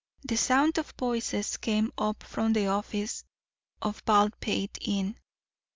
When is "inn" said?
4.81-5.15